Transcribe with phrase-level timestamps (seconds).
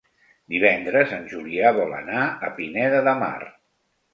[0.53, 3.33] Divendres en Julià vol anar a Pineda de Mar.